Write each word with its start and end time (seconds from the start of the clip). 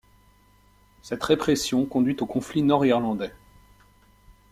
Cette 1.03 1.21
répression 1.23 1.85
conduit 1.85 2.17
au 2.21 2.25
conflit 2.25 2.63
nord-irlandais. 2.63 3.35